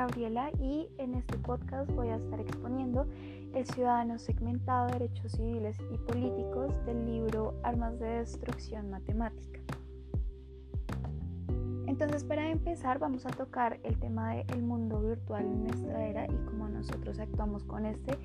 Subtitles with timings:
[0.00, 3.06] Gabriela y en este podcast voy a estar exponiendo
[3.52, 9.60] El ciudadano segmentado, derechos civiles y políticos del libro Armas de Destrucción Matemática.
[11.86, 16.36] Entonces para empezar vamos a tocar el tema del mundo virtual en nuestra era y
[16.46, 18.16] cómo nosotros actuamos con este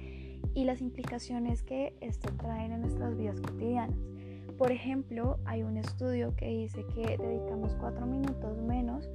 [0.53, 4.14] y las implicaciones que esto trae en nuestras vidas cotidianas.
[4.57, 9.09] Por ejemplo, hay un estudio que dice que dedicamos cuatro minutos menos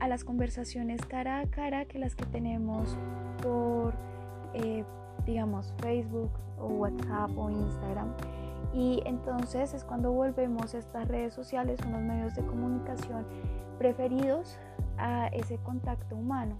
[0.00, 2.98] a las conversaciones cara a cara que las que tenemos
[3.40, 3.94] por,
[4.54, 4.84] eh,
[5.24, 8.12] digamos, Facebook o WhatsApp o Instagram.
[8.72, 13.26] Y entonces es cuando volvemos a estas redes sociales, unos medios de comunicación
[13.78, 14.58] preferidos
[14.98, 16.56] a ese contacto humano.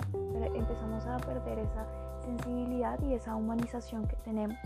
[0.54, 1.86] Empezamos a perder esa
[2.22, 4.58] sensibilidad y esa humanización que tenemos.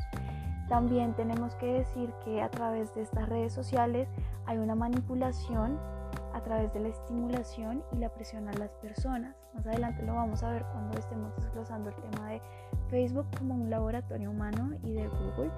[0.69, 4.09] También tenemos que decir que a través de estas redes sociales
[4.47, 5.79] hay una manipulación
[6.33, 9.37] a través de la estimulación y la presión a las personas.
[9.55, 12.43] Más adelante lo vamos a ver cuando estemos desglosando el tema de
[12.89, 15.51] Facebook como un laboratorio humano y de Google.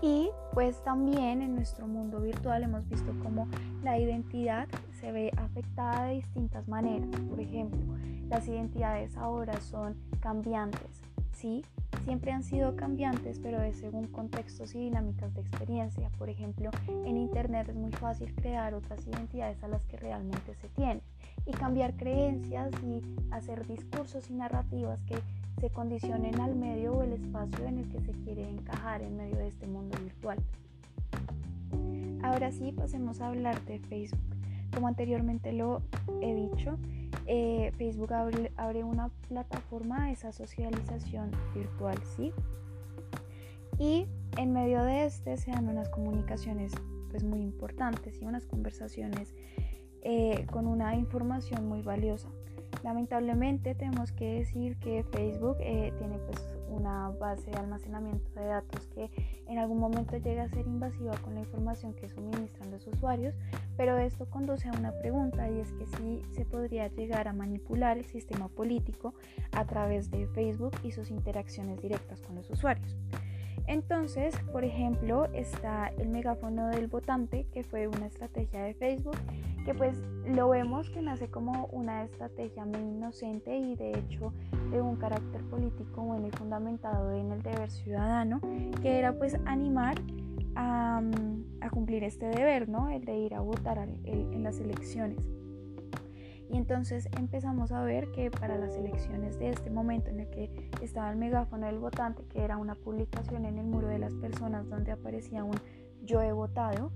[0.00, 3.48] Y pues también en nuestro mundo virtual hemos visto cómo
[3.82, 4.68] la identidad
[5.00, 7.08] se ve afectada de distintas maneras.
[7.28, 7.80] Por ejemplo,
[8.28, 11.02] las identidades ahora son cambiantes,
[11.34, 11.62] ¿sí?
[12.04, 16.10] siempre han sido cambiantes, pero es según contextos y dinámicas de experiencia.
[16.18, 16.70] Por ejemplo,
[17.04, 21.00] en Internet es muy fácil crear otras identidades a las que realmente se tienen
[21.46, 25.16] y cambiar creencias y hacer discursos y narrativas que
[25.60, 29.36] se condicionen al medio o el espacio en el que se quiere encajar en medio
[29.36, 30.38] de este mundo virtual.
[32.22, 34.20] Ahora sí, pasemos a hablar de Facebook.
[34.72, 35.82] Como anteriormente lo
[36.20, 36.78] he dicho,
[37.26, 42.32] eh, Facebook abre, una plataforma de esa socialización virtual, ¿sí?
[43.78, 46.72] Y en medio de este se dan unas comunicaciones
[47.10, 49.34] pues muy importantes y unas conversaciones
[50.02, 52.28] eh, con una información muy valiosa.
[52.82, 58.86] Lamentablemente tenemos que decir que Facebook eh, tiene pues una base de almacenamiento de datos
[58.88, 59.10] que
[59.46, 63.34] en algún momento llega a ser invasiva con la información que suministran los usuarios,
[63.76, 67.98] pero esto conduce a una pregunta y es que si se podría llegar a manipular
[67.98, 69.14] el sistema político
[69.52, 72.96] a través de Facebook y sus interacciones directas con los usuarios.
[73.66, 79.16] Entonces, por ejemplo, está el megáfono del votante, que fue una estrategia de Facebook,
[79.64, 84.32] que pues lo vemos que nace como una estrategia muy inocente y de hecho
[84.70, 88.40] de un carácter político bueno y fundamentado en el deber ciudadano,
[88.82, 89.96] que era pues animar
[90.54, 91.02] a,
[91.70, 92.88] cumplir este deber, ¿no?
[92.88, 95.18] El de ir a votar en las elecciones.
[96.50, 100.70] Y entonces empezamos a ver que para las elecciones de este momento en el que
[100.82, 104.68] estaba el megáfono del votante, que era una publicación en el muro de las personas
[104.68, 105.56] donde aparecía un
[106.04, 106.92] yo he votado,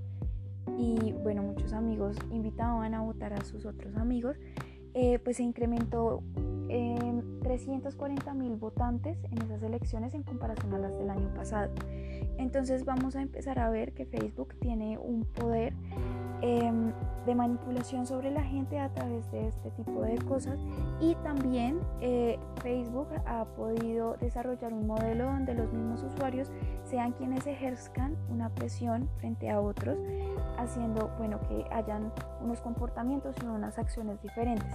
[0.76, 4.36] y bueno, muchos amigos invitaban a votar a sus otros amigos,
[4.94, 6.22] eh, pues se incrementó
[6.68, 7.07] eh,
[7.48, 11.72] 340 mil votantes en esas elecciones en comparación a las del año pasado.
[12.36, 15.72] Entonces vamos a empezar a ver que Facebook tiene un poder
[16.40, 16.92] Em,
[17.26, 20.58] de manipulación sobre la gente a través de este tipo de cosas
[21.00, 26.50] y también eh, Facebook ha podido desarrollar un modelo donde los mismos usuarios
[26.84, 29.98] sean quienes ejerzcan una presión frente a otros
[30.56, 34.72] haciendo bueno que hayan unos comportamientos y unas acciones diferentes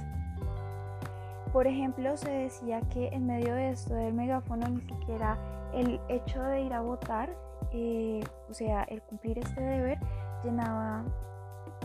[1.53, 5.37] por ejemplo se decía que en medio de esto del megáfono ni siquiera
[5.73, 7.29] el hecho de ir a votar
[7.71, 9.99] eh, o sea el cumplir este deber
[10.43, 11.05] llenaba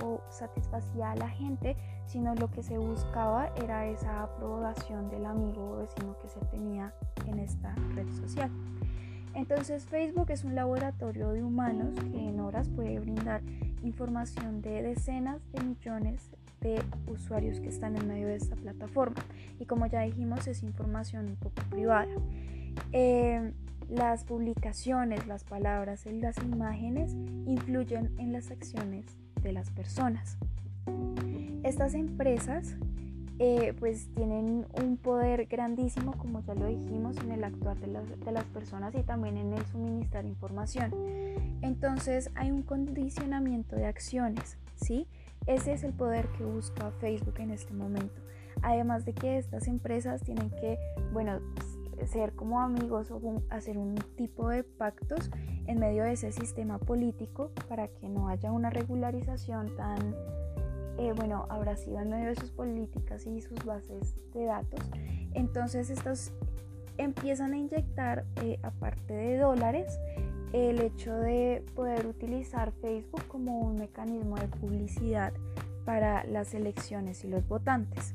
[0.02, 1.76] o satisfacía a la gente,
[2.06, 6.92] sino lo que se buscaba era esa aprobación del amigo o vecino que se tenía
[7.26, 8.50] en esta red social.
[9.34, 13.42] Entonces Facebook es un laboratorio de humanos que en horas puede brindar
[13.82, 16.30] información de decenas de millones
[16.60, 19.24] de usuarios que están en medio de esta plataforma.
[19.58, 22.12] Y como ya dijimos, es información un poco privada.
[22.92, 23.52] Eh,
[23.88, 27.14] las publicaciones, las palabras y las imágenes
[27.46, 29.06] influyen en las acciones
[29.42, 30.36] de las personas.
[31.62, 32.76] Estas empresas
[33.40, 38.04] eh, pues tienen un poder grandísimo, como ya lo dijimos, en el actuar de las,
[38.20, 40.92] de las personas y también en el suministrar información.
[41.62, 45.06] Entonces hay un condicionamiento de acciones, ¿sí?
[45.48, 48.20] Ese es el poder que busca Facebook en este momento.
[48.62, 50.78] Además de que estas empresas tienen que,
[51.12, 51.40] bueno,
[52.06, 55.30] ser como amigos o hacer un tipo de pactos
[55.66, 60.14] en medio de ese sistema político para que no haya una regularización tan
[60.98, 64.80] eh, bueno, abrasiva en medio de sus políticas y sus bases de datos.
[65.32, 66.32] Entonces estos
[66.98, 69.98] empiezan a inyectar, eh, aparte de dólares,
[70.52, 75.32] el hecho de poder utilizar Facebook como un mecanismo de publicidad
[75.84, 78.14] para las elecciones y los votantes.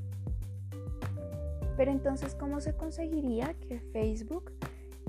[1.76, 4.52] Pero entonces, ¿cómo se conseguiría que Facebook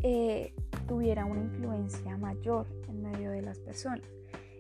[0.02, 0.54] eh,
[0.88, 4.06] tuviera una influencia mayor en medio de las personas?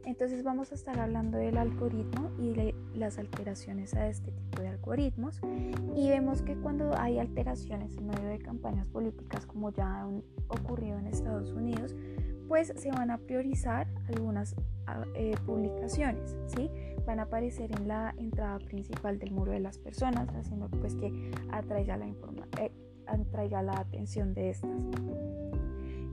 [0.06, 5.40] Entonces vamos a estar hablando del algoritmo y las alteraciones a este tipo de algoritmos
[5.96, 10.08] y vemos que cuando hay alteraciones en medio de campañas políticas como ya ha
[10.48, 11.94] ocurrido en Estados Unidos,
[12.48, 14.54] pues se van a priorizar algunas
[14.86, 16.70] ah, eh, publicaciones, ¿sí?
[17.06, 21.30] Van a aparecer en la entrada principal del muro de las personas, haciendo pues que
[21.50, 22.72] atraiga la, eh,
[23.06, 24.70] atraiga la atención de estas.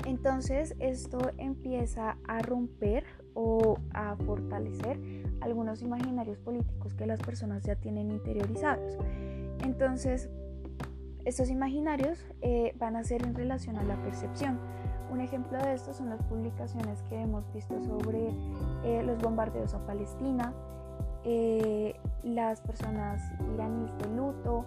[0.06, 3.04] Entonces esto empieza a romper
[3.34, 5.00] o a fortalecer
[5.42, 8.98] algunos imaginarios políticos que las personas ya tienen interiorizados.
[9.64, 10.30] Entonces,
[11.26, 14.60] estos imaginarios eh, van a ser en relación a la percepción.
[15.12, 18.34] Un ejemplo de esto son las publicaciones que hemos visto sobre
[18.86, 20.54] eh, los bombardeos a Palestina,
[21.26, 23.22] eh, las personas
[23.54, 24.66] iraníes de luto,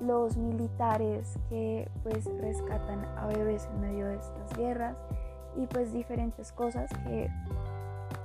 [0.00, 4.96] los militares que pues rescatan a bebés en medio de estas guerras
[5.56, 7.30] y pues diferentes cosas que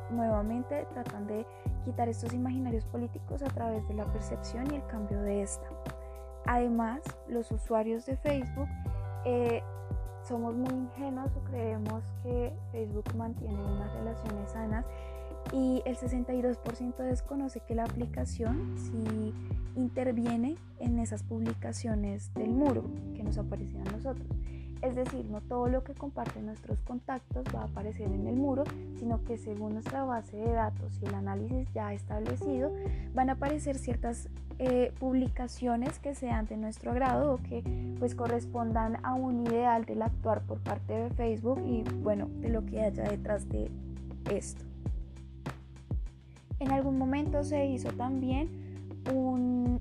[0.10, 1.46] nuevamente tratan de
[1.86, 5.68] quitar estos imaginarios políticos a través de la percepción y el cambio de esta.
[6.48, 8.70] Además, los usuarios de Facebook
[9.26, 9.62] eh,
[10.28, 14.86] somos muy ingenuos o creemos que Facebook mantiene unas relaciones sanas
[15.54, 19.34] y el 62% desconoce que la aplicación sí
[19.76, 22.84] interviene en esas publicaciones del muro
[23.16, 24.28] que nos aparecen a nosotros.
[24.82, 28.64] Es decir, no todo lo que comparten nuestros contactos va a aparecer en el muro,
[29.00, 32.72] sino que según nuestra base de datos y el análisis ya establecido,
[33.14, 34.30] van a aparecer ciertas
[34.60, 37.64] eh, publicaciones que sean de nuestro agrado o que
[38.00, 42.66] pues correspondan a un ideal del actuar por parte de Facebook y bueno, de lo
[42.66, 43.72] que haya detrás de
[44.30, 44.66] esto.
[46.60, 48.50] En algún momento se hizo también
[49.14, 49.80] un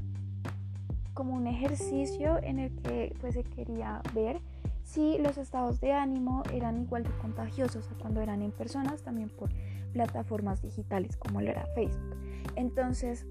[1.14, 4.42] como un ejercicio en el que pues se quería ver
[4.84, 9.50] si los estados de ánimo eran igual de contagiosos cuando eran en personas, también por
[9.94, 12.16] plataformas digitales como lo era Facebook.
[12.54, 13.26] Entonces,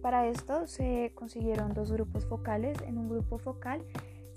[0.00, 2.78] para esto se consiguieron dos grupos focales.
[2.86, 3.82] En un grupo focal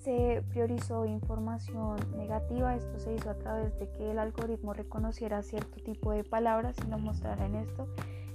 [0.01, 2.75] se priorizó información negativa.
[2.75, 6.90] Esto se hizo a través de que el algoritmo reconociera cierto tipo de palabras y
[6.90, 7.88] lo mostrara en esto.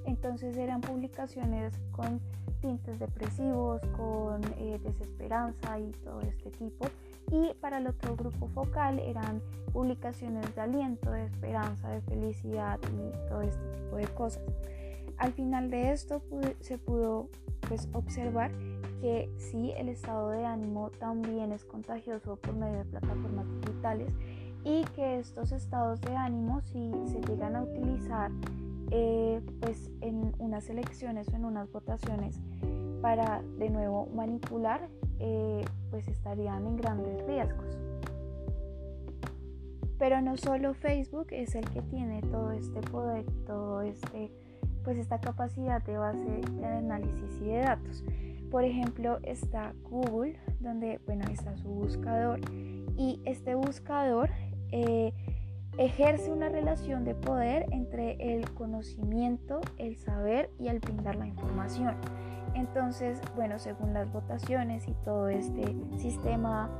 [0.07, 2.21] Entonces eran publicaciones con
[2.61, 6.87] tintes depresivos, con eh, desesperanza y todo este tipo
[7.31, 13.29] y para el otro grupo focal eran publicaciones de aliento, de esperanza, de felicidad y
[13.29, 14.43] todo este tipo de cosas.
[15.17, 16.23] Al final de esto
[16.61, 17.29] se pudo
[17.69, 18.51] pues, observar
[19.05, 24.11] que sí, el estado de ánimo también es contagioso por medio de plataformas digitales
[24.65, 28.31] y que estos estados de ánimo si se llegan a utilizar
[28.91, 32.41] eh, pues en unas elecciones o en unas votaciones
[33.03, 37.77] para de nuevo manipular eh, pues estarían en grandes riesgos.
[39.99, 44.33] Pero no solo Facebook es el que tiene todo este poder, todo este,
[44.85, 48.05] pues esta capacidad de base de análisis y de datos.
[48.51, 52.41] Por ejemplo, está Google, donde bueno está su buscador
[52.97, 54.31] y este buscador
[54.71, 55.13] eh,
[55.79, 61.97] ejerce una relación de poder entre el conocimiento, el saber y el brindar la información.
[62.55, 66.71] Entonces, bueno, según las votaciones y todo este sistema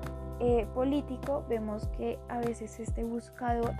[0.41, 3.73] eh, político, vemos que a veces este buscador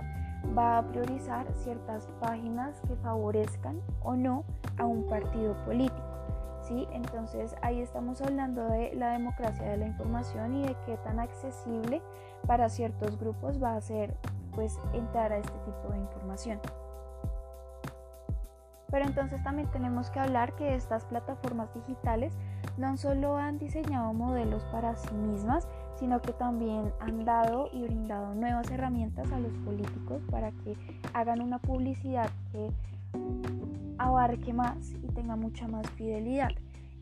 [0.57, 4.43] va a priorizar ciertas páginas que favorezcan o no
[4.77, 6.15] a un partido político.
[6.61, 6.87] ¿sí?
[6.91, 12.01] Entonces ahí estamos hablando de la democracia de la información y de qué tan accesible
[12.47, 14.15] para ciertos grupos va a ser
[14.53, 16.59] pues entrar a este tipo de información.
[18.91, 22.33] Pero entonces también tenemos que hablar que estas plataformas digitales
[22.77, 25.67] no solo han diseñado modelos para sí mismas,
[25.99, 30.75] sino que también han dado y brindado nuevas herramientas a los políticos para que
[31.13, 32.71] hagan una publicidad que
[33.97, 36.49] abarque más y tenga mucha más fidelidad.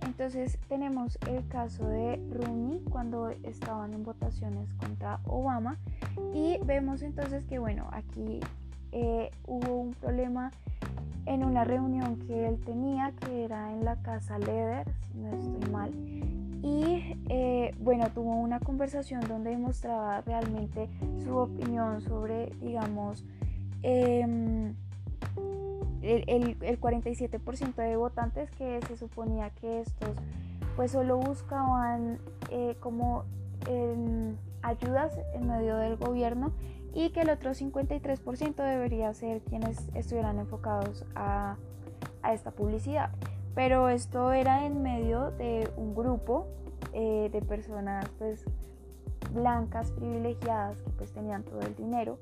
[0.06, 5.78] Entonces tenemos el caso de Rooney cuando estaban en votaciones contra Obama
[6.34, 8.42] y vemos entonces que bueno, aquí
[8.92, 10.52] eh, hubo un problema
[11.26, 15.72] en una reunión que él tenía, que era en la casa Leder, si no estoy
[15.72, 15.92] mal.
[16.64, 20.90] Y eh, bueno, tuvo una conversación donde demostraba realmente
[21.24, 23.24] su opinión sobre, digamos,
[23.84, 24.74] em,
[26.02, 30.10] el, el, 47% de votantes que se suponía que estos
[30.76, 32.18] pues solo buscaban
[32.50, 33.26] eh, como
[34.62, 36.52] ayudas en medio del gobierno
[36.94, 41.58] y que el otro 53% debería ser quienes estuvieran enfocados a,
[42.32, 43.10] esta publicidad.
[43.56, 46.48] Pero esto era en medio de un grupo
[46.94, 48.46] eh, de personas pues
[49.32, 52.18] blancas privilegiadas que pues tenían todo el dinero.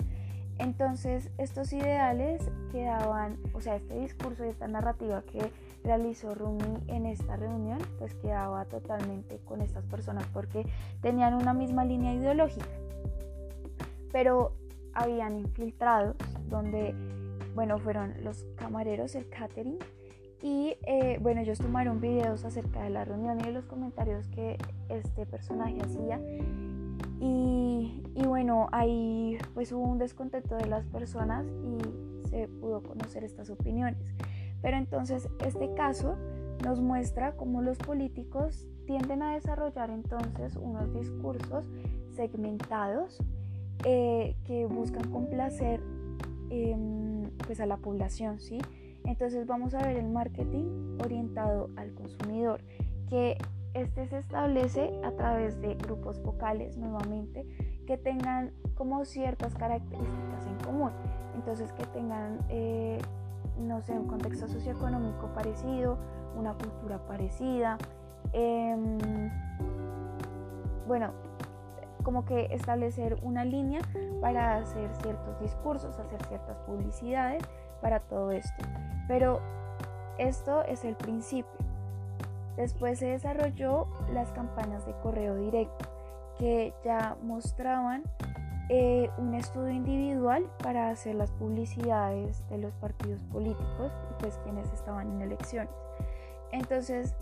[0.59, 5.51] Entonces estos ideales quedaban, o sea, este discurso y esta narrativa que
[5.83, 10.65] realizó Rumi en esta reunión, pues quedaba totalmente con estas personas porque
[11.01, 12.67] tenían una misma línea ideológica.
[14.11, 14.53] Pero
[14.93, 16.15] habían infiltrados
[16.49, 16.93] donde,
[17.55, 19.79] bueno, fueron los camareros, el catering,
[20.41, 24.57] y eh, bueno, ellos tomaron videos acerca de la reunión y de los comentarios que
[24.89, 26.19] este personaje hacía.
[27.23, 33.51] Y, bueno, ahí pues hubo un descontento de las personas y se pudo conocer estas
[33.51, 34.13] opiniones.
[34.61, 36.15] Pero entonces este caso
[36.63, 41.69] nos muestra cómo los políticos tienden a desarrollar entonces unos discursos
[42.15, 43.21] segmentados
[43.85, 45.81] eh, que buscan complacer
[46.49, 48.59] em, pues a la población, ¿sí?
[49.05, 52.61] Entonces vamos a ver el marketing orientado al consumidor,
[53.09, 53.37] que
[53.73, 57.45] este se establece a través de grupos vocales nuevamente
[57.87, 60.91] que tengan como ciertas características en común.
[61.35, 62.99] Entonces que tengan, eh,
[63.57, 65.97] no sé, un contexto socioeconómico parecido,
[66.35, 67.77] una cultura parecida.
[68.33, 69.29] Em,
[70.87, 71.11] bueno,
[72.03, 73.81] como que establecer una línea
[74.21, 77.43] para hacer ciertos discursos, hacer ciertas publicidades
[77.81, 78.63] para todo esto.
[79.07, 79.41] Pero
[80.17, 81.51] esto es el principio.
[82.55, 85.89] Después se desarrolló las campañas de correo directo
[86.37, 88.03] que ya mostraban
[88.69, 95.11] eh, un estudio individual para hacer las publicidades de los partidos políticos pues quienes estaban
[95.11, 95.73] en elecciones.
[96.51, 97.15] Entonces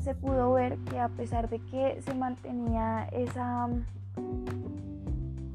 [0.00, 3.68] se pudo ver que a pesar de que se mantenía esa,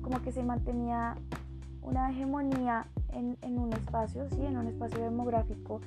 [0.02, 1.16] como que se mantenía
[1.84, 4.46] una hegemonía en, un espacio, ¿sí?
[4.46, 5.82] en un espacio demográfico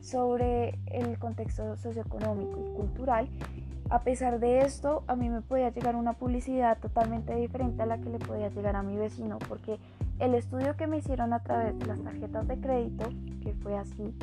[0.00, 3.28] sobre el contexto socioeconómico y cultural.
[3.90, 7.98] A pesar de esto, a mí me podía llegar una publicidad totalmente diferente a la
[7.98, 9.78] que le podía llegar a mi vecino, porque
[10.18, 13.08] el estudio que me hicieron a través de las tarjetas de crédito,
[13.42, 14.14] que fue así,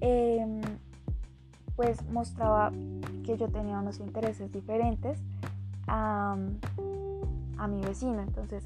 [0.00, 0.60] em,
[1.76, 2.72] pues mostraba
[3.24, 5.22] que yo tenía unos intereses diferentes
[5.86, 6.36] a,
[7.58, 8.20] a mi vecino.
[8.20, 8.64] Entonces,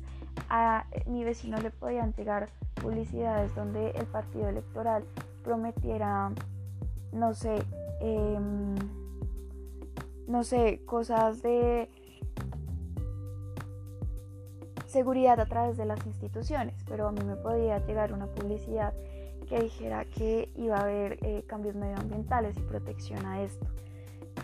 [0.49, 2.49] a mi vecino le podían llegar
[2.81, 5.05] publicidades donde el partido electoral
[5.45, 6.33] prometiera,
[7.13, 7.63] no sé,
[8.01, 8.75] em,
[10.27, 11.91] no sé, cosas de
[14.87, 18.95] seguridad a través de las instituciones, pero a mí me podía llegar una publicidad
[19.49, 23.67] que dijera que iba a haber eh, cambios medioambientales y protección a esto.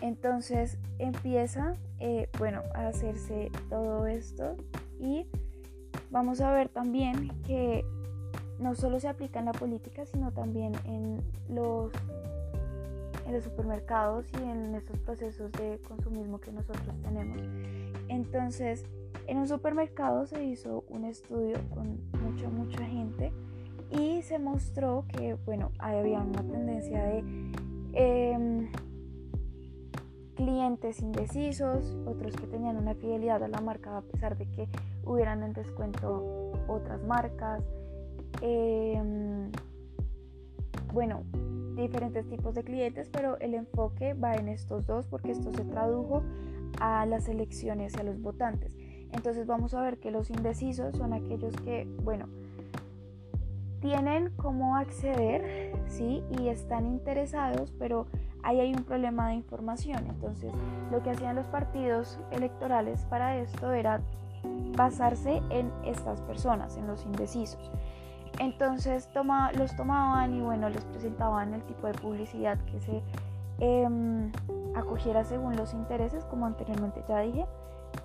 [0.01, 4.55] Entonces empieza, eh, bueno, a hacerse todo esto
[4.99, 5.27] y
[6.11, 7.85] vamos a ver también que
[8.59, 11.91] no solo se aplica en la política, sino también en los,
[13.25, 17.41] en los supermercados y en estos procesos de consumismo que nosotros tenemos.
[18.07, 18.85] Entonces,
[19.27, 23.31] en un supermercado se hizo un estudio con mucha, mucha gente
[23.91, 27.23] y se mostró que, bueno, había una tendencia de
[27.93, 28.71] em,
[30.35, 34.67] clientes indecisos, otros que tenían una fidelidad a la marca a pesar de que
[35.05, 37.63] hubieran en descuento otras marcas.
[38.41, 39.51] Em,
[40.93, 41.23] bueno,
[41.75, 46.23] diferentes tipos de clientes, pero el enfoque va en estos dos porque esto se tradujo
[46.79, 48.75] a las elecciones y a los votantes.
[49.11, 52.27] Entonces vamos a ver que los indecisos son aquellos que, bueno,
[53.79, 56.23] tienen cómo acceder, ¿sí?
[56.39, 58.07] Y están interesados, pero
[58.43, 60.05] ahí hay un problema de información.
[60.09, 60.51] Entonces,
[60.91, 64.01] lo que hacían los partidos electorales para esto era
[64.75, 67.71] basarse en estas personas, en los indecisos.
[68.39, 69.09] Entonces
[69.57, 73.01] los tomaban y bueno, les presentaban el tipo de publicidad que se
[73.59, 74.31] em,
[74.75, 77.45] acogiera según los intereses, como anteriormente ya dije.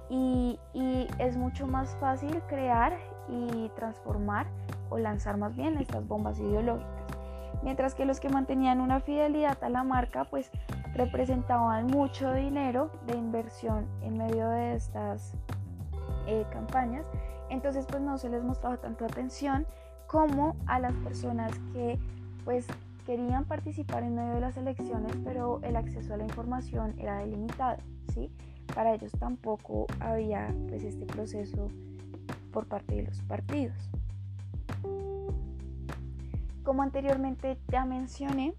[0.09, 0.59] Y,
[1.19, 2.97] es mucho más fácil crear
[3.29, 4.47] y transformar
[4.89, 7.05] o lanzar más bien estas bombas ideológicas.
[7.63, 10.51] Mientras que los que mantenían una fidelidad a la marca pues
[10.95, 15.35] representaban mucho dinero de inversión en medio de estas
[16.31, 17.05] eh, campañas.
[17.49, 19.67] Entonces pues no se les mostraba tanto atención
[20.07, 21.99] como a las personas que
[22.45, 22.67] pues
[23.05, 27.79] querían participar en medio de las elecciones, pero el acceso a la información era delimitado,
[28.15, 28.31] ¿sí?
[28.73, 31.69] Para ellos tampoco había pues este proceso
[32.53, 33.91] por parte de los partidos.
[36.63, 38.55] Como anteriormente ya mencioné,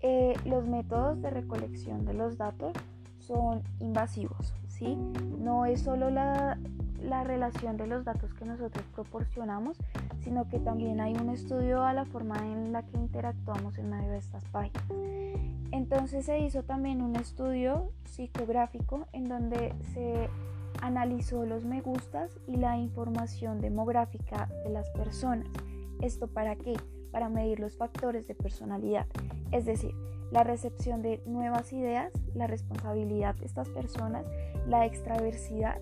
[0.00, 2.74] eh, los métodos de recolección de los datos
[3.18, 4.96] son invasivos, ¿sí?
[5.38, 6.58] No es solo la,
[7.02, 9.78] la relación de los datos que nosotros proporcionamos,
[10.20, 14.10] sino que también hay un estudio a la forma en la que interactuamos en medio
[14.10, 14.84] de estas páginas.
[15.72, 20.28] Entonces se hizo también un estudio psicográfico en donde se
[20.82, 25.48] analizó los me gustas y la información demográfica de las personas.
[26.00, 26.74] ¿Esto para qué?
[27.10, 29.06] Para medir los factores de personalidad,
[29.50, 29.94] es decir,
[30.30, 34.26] la recepción de nuevas ideas, la responsabilidad de estas personas,
[34.66, 35.80] la extraversidad,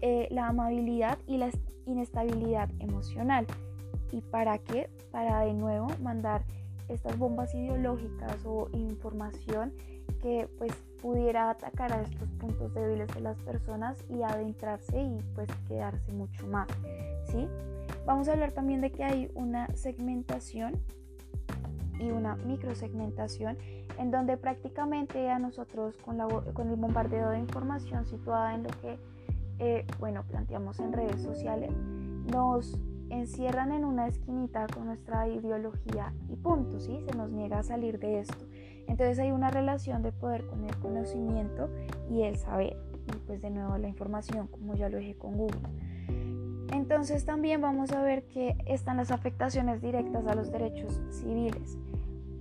[0.00, 1.50] eh, la amabilidad y la
[1.86, 3.46] inestabilidad emocional.
[4.12, 4.90] ¿Y para qué?
[5.12, 6.42] Para de nuevo mandar
[6.88, 9.72] estas bombas ideológicas o información
[10.22, 15.48] que pues pudiera atacar a estos puntos débiles de las personas y adentrarse y pues
[15.66, 16.68] quedarse mucho más,
[17.30, 17.48] ¿sí?
[18.06, 20.80] Vamos a hablar también de que hay una segmentación
[21.98, 23.58] y una microsegmentación
[23.98, 28.70] en donde prácticamente a nosotros con, la, con el bombardeo de información situada en lo
[28.80, 28.98] que
[29.60, 31.70] eh, bueno planteamos en redes sociales
[32.30, 37.00] nos encierran en una esquinita con nuestra ideología y punto, ¿sí?
[37.08, 38.46] Se nos niega a salir de esto.
[38.86, 41.68] Entonces hay una relación de poder con el conocimiento
[42.08, 42.76] y el saber.
[43.08, 45.60] Y pues de nuevo la información, como ya lo dije con Google.
[46.72, 51.78] Entonces también vamos a ver que están las afectaciones directas a los derechos civiles.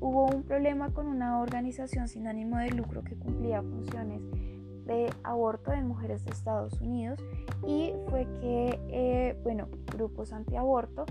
[0.02, 4.22] Hubo un problema con una organización sin ánimo de lucro que cumplía funciones
[4.90, 7.20] de aborto en mujeres de Estados Unidos
[7.68, 11.06] y fue que, eh, bueno, grupos antiaborto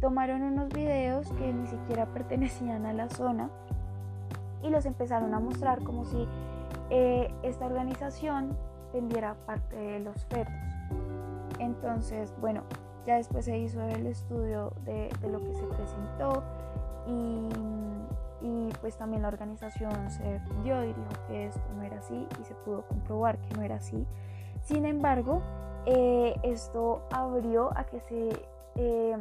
[0.00, 3.48] tomaron unos videos que ni siquiera pertenecían a la zona
[4.62, 6.28] y los empezaron a mostrar como si
[6.90, 8.54] eh, esta organización
[8.92, 10.52] vendiera parte de los fetos.
[11.58, 12.64] Entonces, bueno,
[13.06, 16.42] ya después se hizo el estudio de, de lo que se presentó
[17.06, 17.48] y
[18.42, 22.44] y pues también la organización se defendió y dijo que esto no era así y
[22.44, 24.06] se pudo comprobar que no era así.
[24.62, 25.42] Sin embargo,
[25.86, 28.30] eh, esto abrió a que se
[28.76, 29.16] eh,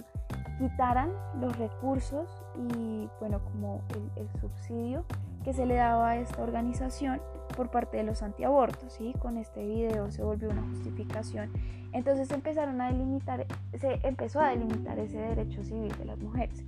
[0.58, 3.82] quitaran los recursos y bueno, como
[4.16, 5.06] el, subsidio
[5.44, 7.20] que se le daba a esta organización
[7.58, 9.14] por parte de los antiabortos, ¿sí?
[9.20, 11.52] Con este video se volvió una justificación.
[11.94, 16.64] Entonces empezaron a delimitar, se empezó a delimitar ese derecho civil de las mujeres.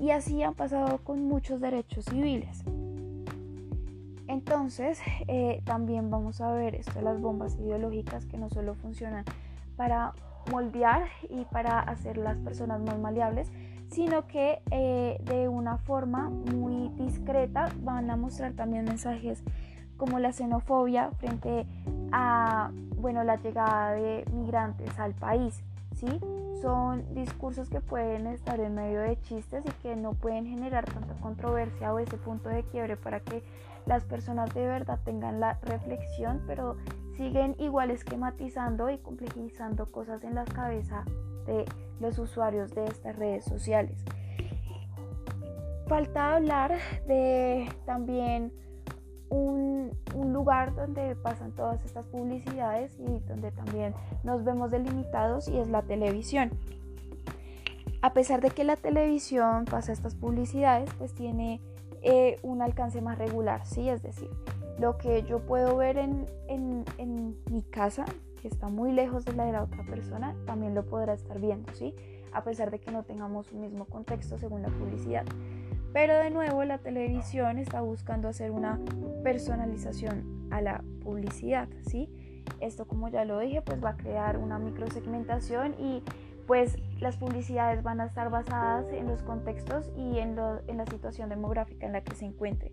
[0.00, 2.62] Y así han pasado con muchos derechos civiles.
[4.28, 9.24] Entonces, eh, también vamos a ver esto de las bombas ideológicas que no solo funcionan
[9.76, 10.12] para
[10.50, 13.50] moldear y para hacer las personas más maleables,
[13.90, 19.42] sino que eh, de una forma muy discreta van a mostrar también mensajes
[19.96, 21.66] como la xenofobia frente
[22.12, 25.62] a bueno, la llegada de migrantes al país.
[25.98, 26.20] ¿Sí?
[26.60, 31.14] Son discursos que pueden estar en medio de chistes y que no pueden generar tanta
[31.20, 33.42] controversia o ese punto de quiebre para que
[33.86, 36.76] las personas de verdad tengan la reflexión, pero
[37.16, 41.04] siguen igual esquematizando y complejizando cosas en la cabeza
[41.46, 41.64] de
[42.00, 44.04] los usuarios de estas redes sociales.
[45.86, 48.52] Falta hablar de también
[49.30, 49.68] un,
[50.32, 55.82] lugar donde pasan todas estas publicidades y donde también nos vemos delimitados y es la
[55.82, 56.50] televisión.
[58.02, 61.60] A pesar de que la televisión pasa estas publicidades, pues tiene
[62.02, 63.88] eh, un alcance más regular, ¿sí?
[63.88, 64.30] Es decir,
[64.78, 68.04] lo que yo puedo ver en, en, mi casa,
[68.40, 71.72] que está muy lejos de la de la otra persona, también lo podrá estar viendo,
[71.74, 71.94] ¿sí?
[72.32, 75.24] A pesar de que no tengamos un mismo contexto según la publicidad.
[75.92, 78.78] Pero de nuevo la televisión está buscando hacer una
[79.22, 82.08] personalización a la publicidad, ¿sí?
[82.60, 86.02] Esto como ya lo dije, pues va a crear una microsegmentación y
[86.46, 91.86] pues las publicidades van a estar basadas en los contextos y en, la situación demográfica
[91.86, 92.72] en la que se encuentre.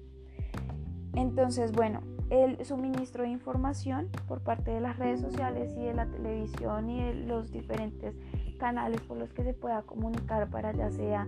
[1.14, 6.06] Entonces, bueno, el suministro de información por parte de las redes sociales y de la
[6.06, 8.16] televisión y de los diferentes
[8.58, 11.28] canales por los que se pueda comunicar para ya sea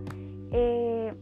[0.50, 1.14] eh,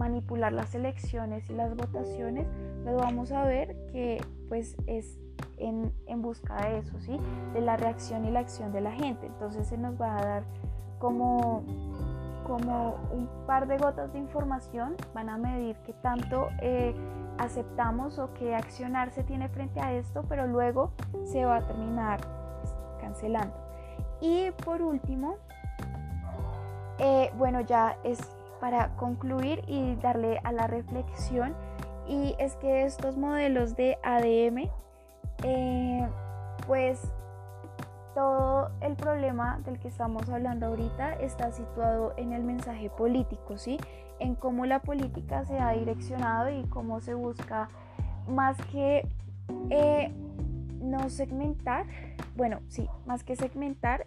[0.00, 2.46] manipular las elecciones y las votaciones,
[2.84, 5.18] lo vamos a ver que pues es
[5.58, 7.18] en, en, busca de eso, ¿sí?
[7.52, 9.26] De la reacción y la acción de la gente.
[9.26, 10.42] Entonces se nos va a dar
[10.98, 11.62] como,
[12.46, 16.94] como un par de gotas de información, van a medir qué tanto eh,
[17.36, 20.92] aceptamos o qué accionar se tiene frente a esto, pero luego
[21.24, 22.20] se va a terminar
[22.62, 23.54] pues, cancelando.
[24.22, 25.36] Y por último,
[26.98, 28.18] eh, bueno, ya es
[28.60, 31.54] para concluir y darle a la reflexión
[32.06, 34.68] y es que estos modelos de ADM
[35.42, 36.08] eh,
[36.66, 37.00] pues
[38.14, 43.78] todo el problema del que estamos hablando ahorita está situado en el mensaje político, ¿sí?
[44.18, 47.68] En cómo la política se ha direccionado y cómo se busca
[48.28, 49.08] más que
[49.70, 50.12] eh,
[50.82, 51.86] no segmentar,
[52.36, 54.06] bueno, sí, más que segmentar,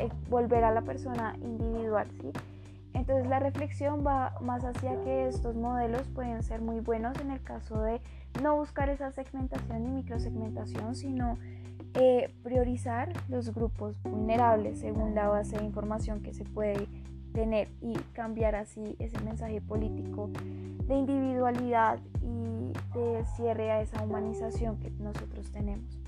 [0.00, 2.32] eh, volver a la persona individual, ¿sí?
[2.96, 7.42] Entonces la reflexión va más hacia que estos modelos pueden ser muy buenos en el
[7.42, 8.00] caso de
[8.42, 11.36] no buscar esa segmentación ni microsegmentación, sino
[11.92, 16.88] eh, priorizar los grupos vulnerables según la base de información que se puede
[17.34, 20.30] tener y cambiar así ese mensaje político
[20.86, 26.05] de individualidad y de cierre a esa humanización que nosotros tenemos.